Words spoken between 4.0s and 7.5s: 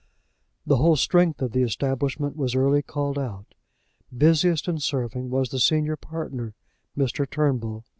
Busiest in serving was the senior partner, Mr.